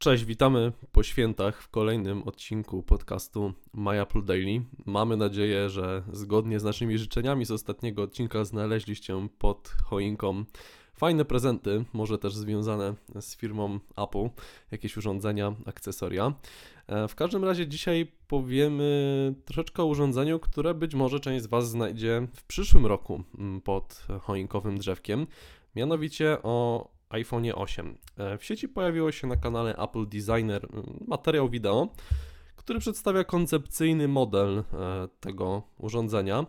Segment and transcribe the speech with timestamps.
[0.00, 4.62] Cześć, witamy po świętach w kolejnym odcinku podcastu My Apple Daily.
[4.86, 10.44] Mamy nadzieję, że zgodnie z naszymi życzeniami z ostatniego odcinka znaleźliście pod choinką
[10.94, 14.28] fajne prezenty, może też związane z firmą Apple,
[14.70, 16.32] jakieś urządzenia, akcesoria.
[16.86, 21.70] E, w każdym razie dzisiaj powiemy troszeczkę o urządzeniu, które być może część z Was
[21.70, 25.26] znajdzie w przyszłym roku mm, pod choinkowym drzewkiem,
[25.76, 27.98] mianowicie o iPhone 8.
[28.16, 31.88] E, w sieci pojawiło się na kanale Apple Designer mm, materiał wideo,
[32.56, 34.64] który przedstawia koncepcyjny model e,
[35.20, 36.46] tego urządzenia.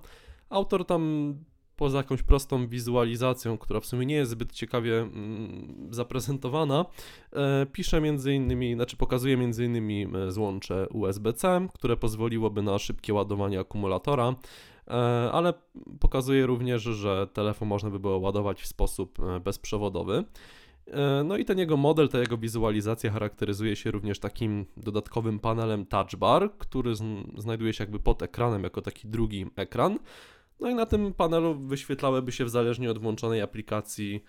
[0.49, 1.35] Autor tam
[1.75, 6.85] poza jakąś prostą wizualizacją, która w sumie nie jest zbyt ciekawie mm, zaprezentowana,
[7.34, 13.59] e, pisze między innymi, znaczy pokazuje między innymi złącze USB-C, które pozwoliłoby na szybkie ładowanie
[13.59, 14.35] akumulatora,
[15.31, 15.53] ale
[15.99, 20.23] pokazuje również, że telefon można by było ładować w sposób bezprzewodowy.
[20.91, 25.85] E, no i ten jego model, ta jego wizualizacja charakteryzuje się również takim dodatkowym panelem
[25.85, 26.93] touch bar, który
[27.38, 29.99] znajduje się jakby pod ekranem jako taki drugi ekran.
[30.60, 34.23] No i na tym panelu wyświetlałyby się w zależnie od włączonej aplikacji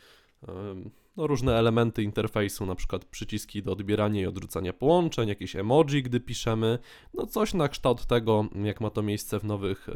[1.16, 6.20] no, różne elementy interfejsu, na przykład przyciski do odbierania i odrzucania połączeń, jakieś emoji, gdy
[6.20, 6.78] piszemy,
[7.14, 9.92] no coś na kształt tego, jak ma to miejsce w nowych e,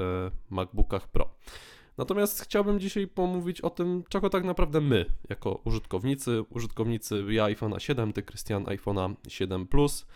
[0.51, 1.31] MacBookach Pro.
[1.98, 7.79] Natomiast chciałbym dzisiaj pomówić o tym, czego tak naprawdę my, jako użytkownicy, użytkownicy ja iPhone'a
[7.79, 10.07] 7, ty Krystian iPhone'a 7 Plus,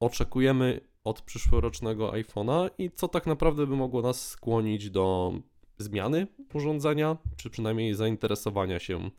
[0.00, 5.32] oczekujemy od przyszłorocznego iPhone'a i co tak naprawdę by mogło nas skłonić do
[5.78, 9.10] zmiany urządzenia, czy przynajmniej zainteresowania się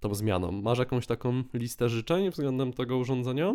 [0.00, 0.52] tą zmianą.
[0.52, 3.54] Masz jakąś taką listę życzeń względem tego urządzenia?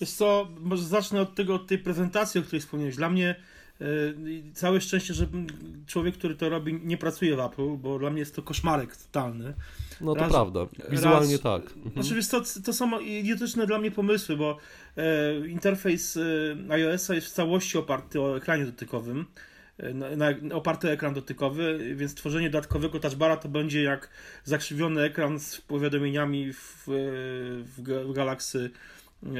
[0.00, 2.96] Wiesz co, może zacznę od tego, od tej prezentacji, o której wspomniałeś.
[2.96, 3.34] Dla mnie
[3.82, 5.26] E, całe szczęście, że
[5.86, 9.54] człowiek, który to robi, nie pracuje w Apple, bo dla mnie jest to koszmarek totalny.
[10.00, 11.62] No to raz, prawda, wizualnie raz, tak.
[11.62, 12.02] Mhm.
[12.02, 14.56] Znaczy, to, to są idiotyczne dla mnie pomysły, bo
[14.96, 16.20] e, interfejs e,
[16.72, 19.26] iOS-a jest w całości oparty o ekranie dotykowym.
[19.78, 24.08] E, na, na, oparty ekran dotykowy, więc tworzenie dodatkowego touchbara to będzie jak
[24.44, 28.70] zakrzywiony ekran z powiadomieniami w, w, w Galaxy
[29.22, 29.30] Yy,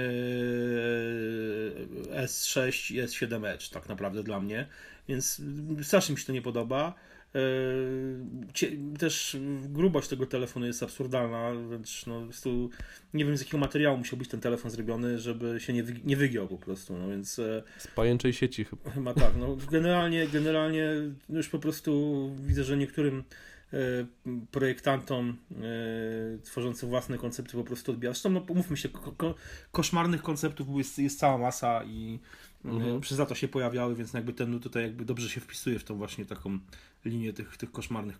[2.24, 4.66] S6 i S7 Edge, tak naprawdę dla mnie,
[5.08, 5.42] więc
[5.82, 6.94] strasznie mi się to nie podoba.
[7.34, 9.36] Yy, też
[9.68, 12.70] grubość tego telefonu jest absurdalna, więc no, tu
[13.14, 16.16] nie wiem z jakiego materiału musiał być ten telefon zrobiony, żeby się nie, wy, nie
[16.16, 17.38] wygiął po prostu, no więc...
[17.38, 18.90] E, z pajęczej sieci chyba.
[18.90, 20.92] Chyba tak, no generalnie, generalnie
[21.28, 23.24] już po prostu widzę, że niektórym
[23.72, 24.06] E,
[24.50, 28.12] projektantom e, tworzącym własne koncepty po prostu odbija.
[28.12, 29.34] Zresztą, no pomówmy się, ko ko
[29.72, 33.00] koszmarnych konceptów jest, jest cała masa i e, mhm.
[33.00, 36.26] przez lata się pojawiały, więc jakby ten tutaj jakby dobrze się wpisuje w tą właśnie
[36.26, 36.58] taką
[37.04, 38.18] linię tych, tych koszmarnych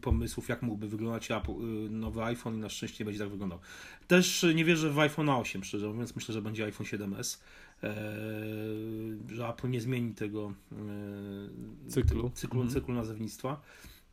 [0.00, 1.28] pomysłów, jak mógłby wyglądać
[1.90, 3.58] nowy iPhone i na szczęście nie będzie tak wyglądał.
[4.06, 7.38] Też nie wierzę w iPhone 8, szczerze mówiąc, myślę, że będzie iPhone 7s.
[9.28, 10.52] że Apple nie zmieni tego
[11.88, 12.74] cyklu, cyklu, mhm.
[12.74, 13.60] cyklu nazewnictwa.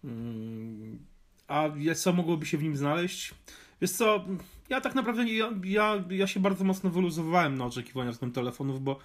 [0.04, 1.00] Mm,
[1.48, 3.34] a co mogłoby się w nim znaleźć?
[3.82, 4.26] Wiesz co,
[4.70, 9.00] ja tak naprawdę ja, ja, ja się bardzo mocno wyluzowałem na oczekiwania względem telefonów, bo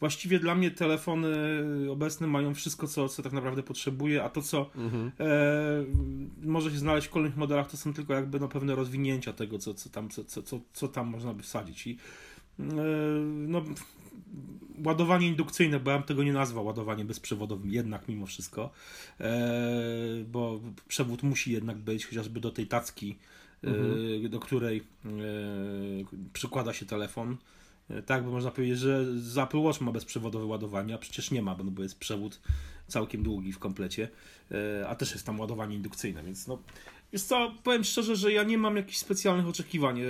[0.00, 1.28] właściwie dla mnie telefony
[1.90, 5.12] obecne mają wszystko, co, co tak naprawdę potrzebuję, a to, co mhm.
[5.20, 9.58] e, może się znaleźć w kolejnych modelach, to są tylko jakby no, pewne rozwinięcia tego,
[9.58, 11.86] co, co, tam, co, co, co tam można by wsadzić.
[11.86, 11.98] I
[12.60, 12.64] e,
[13.24, 13.64] no,
[14.84, 18.70] ładowanie indukcyjne, bo ja bym tego nie nazwał ładowaniem bezprzewodowym, jednak mimo wszystko,
[19.20, 19.40] e,
[20.26, 23.18] bo przewód musi jednak być, chociażby do tej tacki,
[23.66, 24.28] mhm.
[24.30, 25.10] do której e,
[26.32, 27.36] przykłada się telefon.
[28.06, 29.06] Tak, bo można powiedzieć, że
[29.42, 32.40] Apple Watch ma bezprzewodowe ładowanie, a przecież nie ma, bo jest przewód
[32.88, 34.08] całkiem długi w komplecie,
[34.88, 36.58] a też jest tam ładowanie indukcyjne, więc no,
[37.12, 40.00] jest co, powiem szczerze, że ja nie mam jakichś specjalnych oczekiwań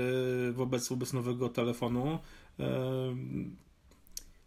[0.52, 2.18] wobec, wobec nowego telefonu.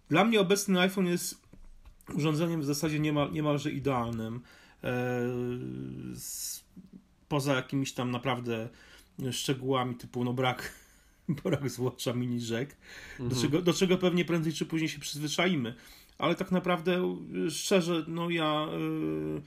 [0.10, 1.42] Dla mnie obecny iPhone jest
[2.14, 4.42] urządzeniem w zasadzie niemal, niemalże idealnym.
[7.28, 8.70] Poza jakimiś tam naprawdę
[9.32, 10.74] szczegółami typu no brak,
[11.44, 12.78] brak zwłaszcza mini rzek,
[13.12, 13.30] mhm.
[13.30, 15.76] do, czego, do czego pewnie prędzej czy później się przyzwyczaimy.
[16.18, 17.18] Ale tak naprawdę,
[17.50, 18.68] szczerze, no ja.
[18.72, 19.42] Yy,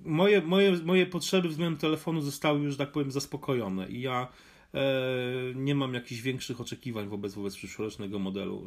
[0.00, 4.28] moje, moje, moje potrzeby względem telefonu zostały już, tak powiem, zaspokojone i ja
[4.76, 8.64] E, nie mam jakichś większych oczekiwań wobec, wobec przyszłorocznego modelu.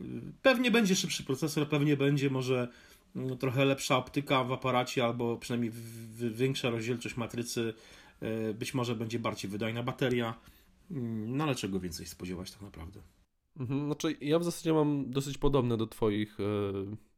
[0.00, 0.04] E,
[0.42, 2.68] pewnie będzie szybszy procesor, pewnie będzie może
[3.14, 5.72] no, trochę lepsza optyka w aparacie, albo przynajmniej
[6.30, 7.74] większa rozdzielczość matrycy.
[8.20, 10.34] E, być może będzie bardziej wydajna bateria.
[10.90, 13.00] Mm, no ale czego więcej spodziewać tak naprawdę?
[13.56, 16.38] Mhm, znaczy, ja w zasadzie mam dosyć podobne do Twoich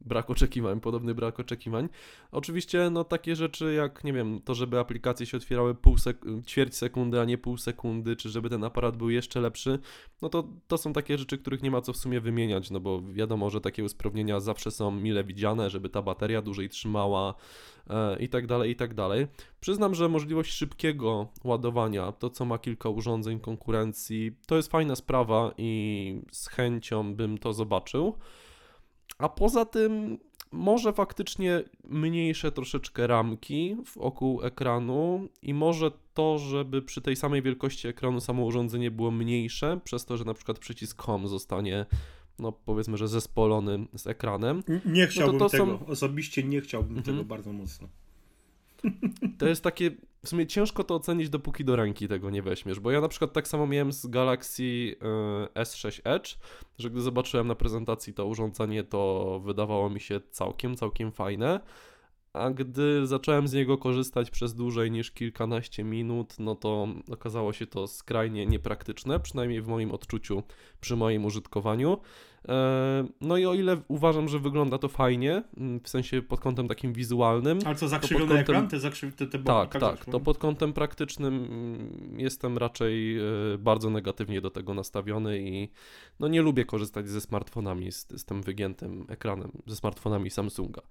[0.05, 1.89] brak oczekiwań, podobny brak oczekiwań.
[2.31, 6.75] Oczywiście, no takie rzeczy jak, nie wiem, to, żeby aplikacje się otwierały pół sek- ćwierć
[6.75, 9.79] sekundy, a nie pół sekundy, czy żeby ten aparat był jeszcze lepszy,
[10.21, 13.01] no to to są takie rzeczy, których nie ma co w sumie wymieniać, no bo
[13.01, 17.33] wiadomo, że takie usprawnienia zawsze są mile widziane, żeby ta bateria dłużej trzymała
[17.89, 19.27] e, i tak dalej, i tak dalej.
[19.59, 25.51] Przyznam, że możliwość szybkiego ładowania, to co ma kilka urządzeń konkurencji, to jest fajna sprawa
[25.57, 28.17] i z chęcią bym to zobaczył.
[29.23, 30.17] A poza tym,
[30.51, 37.87] może faktycznie mniejsze troszeczkę ramki wokół ekranu i może to, żeby przy tej samej wielkości
[37.87, 41.85] ekranu samo urządzenie było mniejsze, przez to, że na przykład przycisk Home zostanie,
[42.39, 44.63] no powiedzmy, że zespolony z ekranem.
[44.85, 45.85] Nie chciałbym no to, to tego, są...
[45.85, 47.05] osobiście nie chciałbym mhm.
[47.17, 47.87] tego bardzo mocno.
[49.37, 49.91] To jest takie,
[50.25, 53.33] w sumie ciężko to ocenić, dopóki do ręki tego nie weźmiesz, bo ja na przykład
[53.33, 54.95] tak samo miałem z Galaxy y,
[55.55, 56.37] S6 Edge,
[56.79, 61.59] że gdy zobaczyłem na prezentacji to urządzenie, to wydawało mi się całkiem, całkiem fajne,
[62.33, 67.67] a gdy zacząłem z niego korzystać przez dłużej niż kilkanaście minut, no to okazało się
[67.67, 70.43] to skrajnie niepraktyczne, przynajmniej w moim odczuciu
[70.81, 71.97] przy moim użytkowaniu.
[72.47, 76.67] E, no i o ile uważam, że wygląda to fajnie, mm, w sensie pod kątem
[76.67, 77.59] takim wizualnym.
[77.65, 78.41] Ale co, zakrzywiony kątem...
[78.41, 78.67] ekran?
[78.67, 79.15] Te, zakrzyw...
[79.15, 80.05] te, te tak, tak, tak.
[80.05, 83.23] To pod kątem praktycznym mm, jestem raczej e,
[83.59, 85.69] bardzo negatywnie do tego nastawiony i
[86.19, 90.81] no nie lubię korzystać ze smartfonami z, z tym wygiętym ekranem, ze smartfonami Samsunga.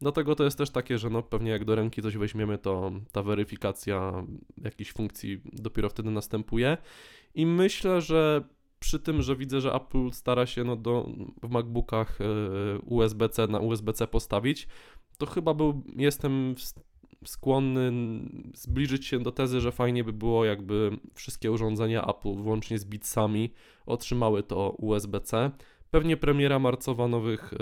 [0.00, 3.22] Dlatego to jest też takie, że no pewnie jak do ręki coś weźmiemy, to ta
[3.22, 4.26] weryfikacja
[4.56, 6.76] jakichś funkcji dopiero wtedy następuje.
[7.34, 8.44] I myślę, że
[8.80, 11.08] przy tym, że widzę, że Apple stara się no, do,
[11.42, 12.24] w MacBookach e,
[12.78, 14.68] USB-C na USB-C postawić,
[15.18, 16.54] to chyba był, jestem
[17.24, 17.92] skłonny
[18.54, 23.52] zbliżyć się do tezy, że fajnie by było, jakby wszystkie urządzenia Apple, włącznie z Beatsami,
[23.86, 25.50] otrzymały to USB-C.
[25.90, 27.52] Pewnie premiera marcowa nowych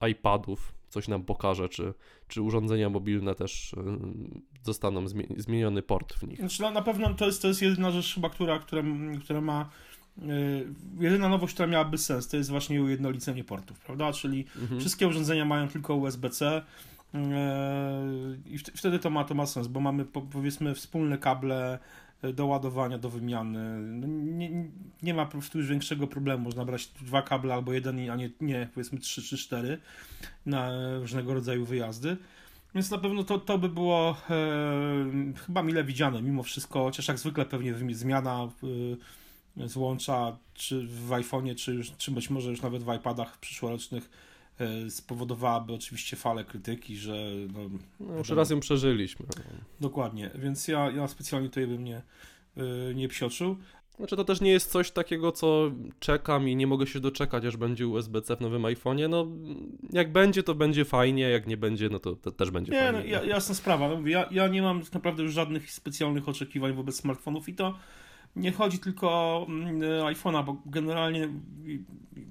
[0.00, 1.94] y, iPadów coś nam pokaże, czy,
[2.28, 3.76] czy urządzenia mobilne też y,
[4.62, 5.04] zostaną
[5.36, 6.38] zmieniony port w nich.
[6.38, 8.82] Znaczy, no, na pewno to jest, to jest rzecz chyba, która, która,
[9.20, 9.70] która ma
[10.98, 14.12] jedyna nowość, która miałaby sens, to jest właśnie ujednolicenie portów, prawda?
[14.12, 14.80] Czyli mhm.
[14.80, 16.62] wszystkie urządzenia mają tylko USB-C
[17.14, 17.18] y,
[18.46, 21.78] i wtedy to ma, to ma sens, bo mamy powiedzmy wspólne kable
[22.24, 23.78] y, do ładowania, do wymiany.
[23.78, 24.50] No, nie,
[25.02, 26.44] nie ma po prostu już większego problemu.
[26.44, 29.78] Można brać dwa kable albo jeden, a nie, nie powiedzmy trzy czy cztery
[30.46, 32.16] na różnego rodzaju wyjazdy.
[32.74, 37.18] Więc na pewno to, to by było e, chyba mile widziane mimo wszystko, chociaż jak
[37.18, 38.66] zwykle pewnie zmiana e,
[39.64, 44.10] złącza, czy w iPhone'ie, czy, już, czy być może już nawet w iPadach przyszłorocznych
[44.58, 47.30] e, spowodowałaby oczywiście falę krytyki, że...
[47.52, 47.60] No,
[48.00, 49.26] no już raz ją przeżyliśmy.
[49.80, 52.02] Dokładnie, więc ja, ja specjalnie tutaj bym nie,
[52.56, 53.56] e, nie psioczył.
[53.96, 55.70] Znaczy to też nie jest coś takiego, co
[56.00, 59.08] czekam i nie mogę się doczekać, aż będzie USB-C w nowym iPhone'ie.
[59.08, 59.26] No,
[59.92, 63.10] jak będzie, to będzie fajnie, jak nie będzie, no to, też będzie nie, fajnie.
[63.10, 63.88] Nie, no, jasna sprawa.
[63.88, 67.78] No, ja, ja nie mam naprawdę już żadnych specjalnych oczekiwań wobec smartfonów i to
[68.36, 69.80] nie chodzi tylko o mm,
[70.14, 71.28] iPhone'a, bo generalnie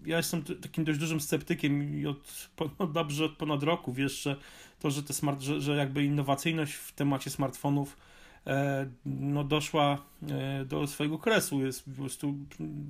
[0.06, 2.50] ja jestem takim dość dużym sceptykiem i od,
[2.94, 4.36] dobrze od ponad roku wiesz, że
[4.80, 7.98] to, że, te smart, że, że jakby innowacyjność w temacie smartfonów
[8.48, 12.36] e, no doszła e, do swojego kresu, jest po prostu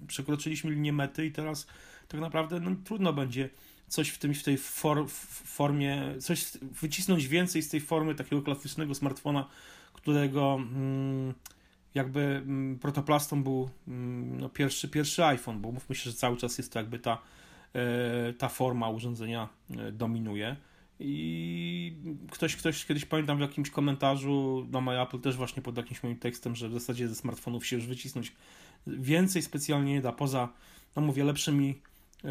[0.08, 1.68] przekroczyliśmy linię mety i teraz
[2.08, 3.50] tak naprawdę no, trudno będzie
[3.88, 5.12] coś w, tym, w tej for, w
[5.56, 9.50] formie, coś wycisnąć więcej z tej formy takiego klasycznego smartfona,
[9.94, 11.34] którego mm,
[11.96, 16.58] jakby mm, protoplastą był mm, no, pierwszy, pierwszy iPhone, bo mówmy się, że cały czas
[16.58, 17.22] jest to jakby ta,
[17.74, 20.56] e, ta forma urządzenia e, dominuje.
[21.00, 21.98] I
[22.32, 26.18] ktoś, ktoś kiedyś pamiętam w jakimś komentarzu na My Apple też właśnie pod jakimś moim
[26.18, 28.34] tekstem, że w zasadzie ze smartfonów się już wycisnąć
[28.88, 30.50] więcej specjalnie nie da, poza,
[30.96, 31.82] no mówię, lepszymi
[32.24, 32.30] e,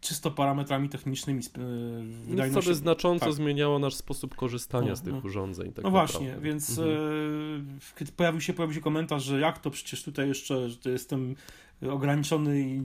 [0.00, 1.42] czysto parametrami technicznymi.
[2.24, 3.34] Wydaje co by znacząco tak.
[3.34, 5.18] zmieniało nasz sposób korzystania no, z tych no.
[5.18, 5.72] urządzeń.
[5.72, 6.98] Tak no właśnie, więc mhm.
[7.86, 11.36] e, kiedy pojawił się, pojawił się komentarz, że jak to przecież tutaj jeszcze że jestem
[11.90, 12.80] ograniczony i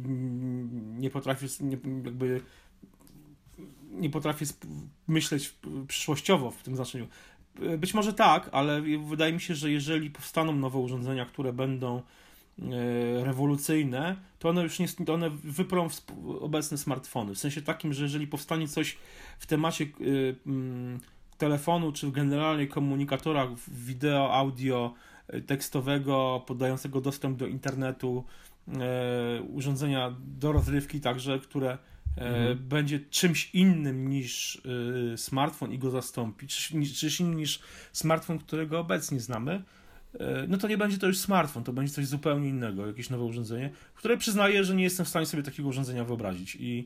[0.99, 2.41] nie potrafię nie, jakby
[3.91, 4.45] nie potrafię
[5.07, 5.55] myśleć
[5.87, 7.07] przyszłościowo w tym znaczeniu.
[7.77, 12.01] Być może tak, ale wydaje mi się, że jeżeli powstaną nowe urządzenia, które będą E,
[13.23, 15.87] rewolucyjne, to one już nie, one wyprą
[16.39, 17.35] obecne smartfony.
[17.35, 18.97] W sensie takim, że jeżeli powstanie coś
[19.39, 19.89] w temacie e,
[20.45, 20.99] mm,
[21.37, 24.93] telefonu, czy generalnie komunikatora wideo, audio,
[25.27, 28.23] e, tekstowego, podającego dostęp do internetu,
[29.53, 31.77] urządzenia do rozrywki także, które
[32.17, 32.57] mhm.
[32.57, 34.61] będzie czymś innym niż
[35.15, 37.59] smartfon i go zastąpi, czy, czy innym niż
[37.93, 39.63] smartfon, którego obecnie znamy, e,
[40.47, 43.69] no to nie będzie to już smartfon, to będzie coś zupełnie innego, jakieś nowe urządzenie,
[43.95, 46.57] które przyznaję, że nie jestem w stanie sobie takiego urządzenia wyobrazić.
[46.59, 46.85] I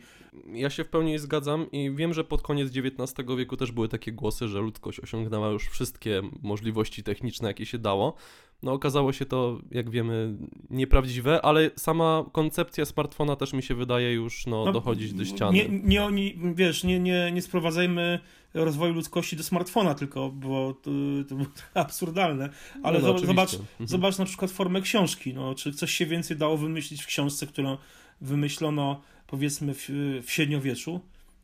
[0.54, 4.12] Ja się w pełni zgadzam i wiem, że pod koniec XIX wieku też były takie
[4.12, 8.16] głosy, że ludzkość osiągnęła już wszystkie możliwości techniczne, jakie się dało.
[8.63, 10.36] No okazało się to, jak wiemy,
[10.70, 15.54] nieprawdziwe, ale sama koncepcja smartfona też mi się wydaje już no, No, dochodzić do ściany.
[15.58, 18.20] Nie, nie oni, wiesz, nie, nie, nie sprowadzajmy
[18.54, 20.92] rozwoju ludzkości do smartfona tylko, bo to,
[21.30, 22.50] to było absurdalne.
[22.84, 23.88] Ale No, no, zobacz, Mhm.
[23.89, 25.34] zobacz na przykład formę książki.
[25.34, 27.78] No, czy coś się więcej dało wymyślić w książce, którą
[28.22, 29.86] wymyślono powiedzmy w,
[30.24, 31.00] w średniowieczu?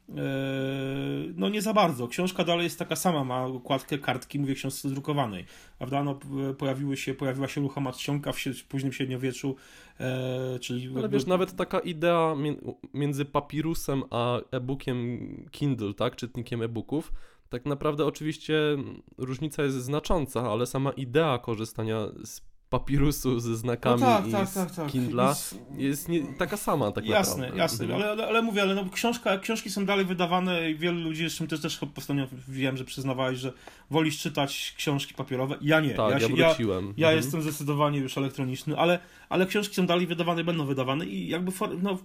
[0.10, 2.08] Eee, No nie za bardzo.
[2.08, 5.46] Książka dalej jest taka sama, ma okładkę kartki, mówię książce drukowanej.
[5.78, 6.04] Prawda?
[6.04, 6.20] No,
[6.58, 9.56] pojawiły się, pojawiła się ruchoma czcionka w, w późnym średniowieczu,
[10.00, 10.88] e, czyli...
[10.92, 12.58] Ale jakby- wiesz, nawet taka idea mię-
[12.94, 15.20] między papirusem a e-bookiem
[15.52, 17.14] Kindle, tak, czytnikiem e-booków,
[17.50, 18.56] tak naprawdę oczywiście
[19.18, 24.48] różnica jest znacząca, ale sama idea korzystania z papirusu ze znakami No tak, i tak,
[24.50, 24.92] z tak, tak.
[24.92, 25.36] Kindla
[25.78, 27.58] Jest- nie, taka sama tak jasne, naprawdę.
[27.62, 28.02] jasne, Mhm.
[28.02, 31.48] ale, ale, ale mówię, ale no, książka, książki są dalej wydawane i wielu ludzi, zresztą
[31.48, 33.54] też, też ostatnio wiem, że przyznawałeś, że
[33.90, 35.58] wolisz czytać książki papierowe.
[35.62, 35.90] Ja nie.
[35.90, 36.86] Tak, ja, się- ja, wróciłem.
[36.98, 37.18] ja Mhm.
[37.18, 41.84] jestem zdecydowanie już elektroniczny, ale, ale książki są dalej wydawane, będą wydawane i jakby for,
[41.84, 41.98] no,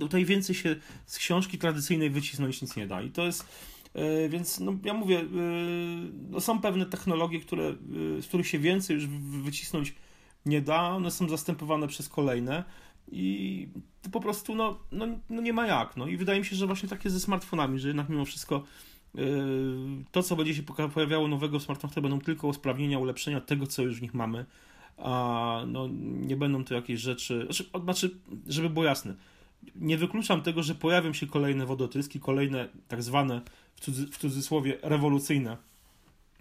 [0.00, 3.02] tutaj więcej się z książki tradycyjnej wycisnąć nic nie da.
[3.02, 3.46] I to jest,
[3.94, 5.24] e, więc no, ja mówię, e,
[6.30, 7.64] no, są pewne technologie, które,
[8.18, 9.94] e, z których się więcej już wy- wycisnąć
[10.46, 12.64] nie da, one są zastępowane przez kolejne
[13.12, 13.68] i
[14.12, 15.96] po prostu no, no, no nie ma jak.
[15.96, 18.62] No i wydaje mi się, że właśnie takie ze smartfonami, że jednak mimo wszystko
[19.14, 19.24] yy,
[20.12, 20.62] to, co będzie się
[20.94, 24.46] pojawiało nowego w smartfonach, będą tylko usprawnienia, ulepszenia tego, co już w nich mamy,
[24.96, 28.10] a no, nie będą to jakieś rzeczy, znaczy, znaczy
[28.46, 29.14] żeby było jasne,
[29.76, 33.40] nie wykluczam tego, że pojawią się kolejne wodotryski, kolejne tak zwane
[33.74, 35.56] w, w cudzysłowie rewolucyjne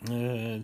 [0.02, 0.64] yy,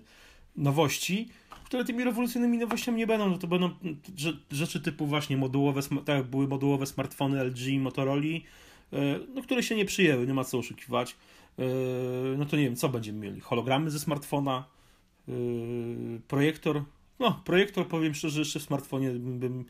[0.56, 1.30] nowości,
[1.72, 3.70] które tymi rewolucyjnymi nowościami nie będą, no to będą
[4.18, 8.42] rze- rzeczy typu właśnie modułowe, tak jak były modułowe smartfony LG, Motorola, yy,
[9.36, 11.16] no, które się nie przyjęły, nie ma co oszukiwać.
[11.58, 11.66] Yy,
[12.38, 13.40] No to nie wiem, co będziemy mieli?
[13.40, 14.64] Hologramy ze smartfona,
[15.28, 15.34] yy,
[16.28, 16.84] projektor.
[17.20, 19.66] No, projektor powiem szczerze, jeszcze w smartfonie bym,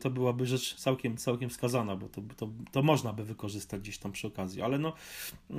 [0.00, 4.12] to byłaby rzecz całkiem, całkiem skazana, bo to, to, to można by wykorzystać gdzieś tam
[4.12, 4.92] przy okazji, ale no.
[5.50, 5.58] yy,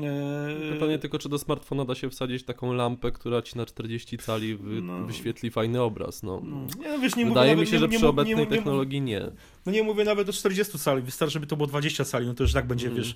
[0.74, 4.56] Pytanie tylko, czy do smartfona da się wsadzić taką lampę, która ci na 40 cali
[4.56, 5.06] wy, No.
[5.06, 6.24] wyświetli fajny obraz.
[6.24, 6.42] No.
[6.44, 9.02] no, no wiesz, nie Wydaje mówię mi się, że nie przy obecnej nie nie technologii
[9.02, 9.32] nie.
[9.68, 12.44] No nie mówię nawet o 40 cali, wystarczy, żeby to było 20 cali, no to
[12.44, 13.04] już tak będzie, Mhm.
[13.04, 13.16] wiesz,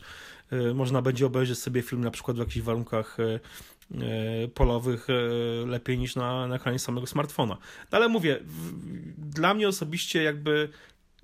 [0.53, 3.39] y, można będzie obejrzeć sobie film na przykład w jakichś warunkach y,
[4.43, 5.07] y, polowych
[5.65, 7.57] lepiej niż na, na ekranie samego smartfona.
[7.91, 8.39] No ale mówię,
[9.17, 10.69] dla mnie osobiście jakby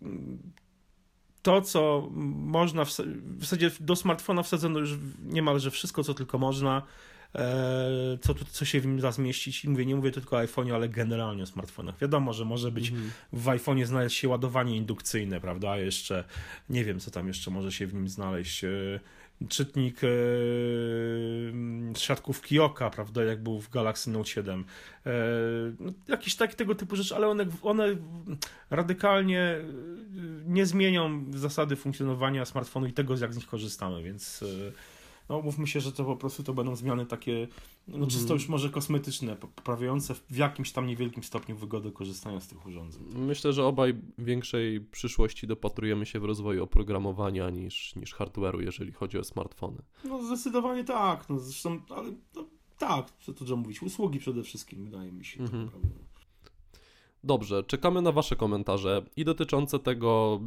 [0.02, 0.38] mm,
[1.42, 4.92] to, co można, w, w zasadzie do smartfona wsadzono już
[5.26, 6.84] niemalże wszystko, co tylko można, e,
[8.22, 9.66] co, tu- co się w nim da zmieścić.
[9.66, 11.98] I mówię, nie mówię tylko o iPhone'ie, ale generalnie o smartfonach.
[12.00, 13.12] Wiadomo, że może być Mhm.
[13.34, 15.78] w iPhone'ie znaleźć się ładowanie indukcyjne, prawda?
[15.78, 16.24] Jeszcze
[16.70, 18.64] nie wiem, co tam jeszcze może się w nim znaleźć.
[18.64, 18.70] E,
[19.50, 20.08] Czytnik e,
[21.98, 23.24] siatkówki oka, prawda?
[23.24, 24.66] Jak był w Galaxy Note 7.
[25.06, 25.12] E,
[25.80, 27.96] no, jakieś takie tego typu rzeczy, ale one, one
[28.70, 29.64] radykalnie e,
[30.46, 34.44] nie zmienią zasady funkcjonowania smartfonu i tego, jak z nich korzystamy, więc.
[34.44, 34.72] e,
[35.30, 37.48] No, mówmy się, że to po prostu to będą zmiany takie,
[37.88, 38.40] no czysto Mhm.
[38.40, 43.04] już może kosmetyczne, poprawiające w jakimś tam niewielkim stopniu wygodę korzystania z tych urządzeń.
[43.16, 49.18] Myślę, że obaj większej przyszłości dopatrujemy się w rozwoju oprogramowania niż, niż hardware'u, jeżeli chodzi
[49.18, 49.82] o smartfony.
[50.04, 52.46] No zdecydowanie tak, no zresztą, ale no,
[52.78, 55.42] tak, co tu mówić, usługi przede wszystkim, wydaje mi się.
[55.42, 55.66] Mhm.
[55.66, 56.08] Tak naprawdę.
[57.24, 60.42] Dobrze, czekamy na Wasze komentarze i dotyczące tego,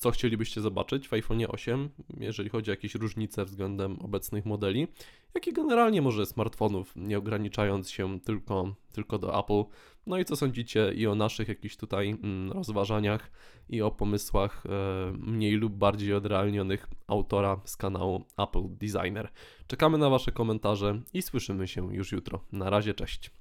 [0.00, 1.88] co chcielibyście zobaczyć w iPhone 8,
[2.20, 4.88] jeżeli chodzi o jakieś różnice względem obecnych modeli,
[5.34, 9.64] jak i generalnie może smartfonów, nie ograniczając się tylko, tylko do Apple.
[10.06, 13.30] No i co sądzicie i o naszych jakichś tutaj mm, rozważaniach
[13.68, 19.30] i o pomysłach e, mniej lub bardziej odrealnionych autora z kanału Apple Designer.
[19.66, 22.44] Czekamy na Wasze komentarze i słyszymy się już jutro.
[22.52, 23.39] Na razie, cześć.